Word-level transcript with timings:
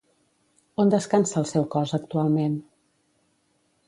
On 0.83 0.93
descansa 0.93 1.37
el 1.41 1.45
seu 1.49 1.67
cos 1.75 1.93
actualment? 1.97 2.57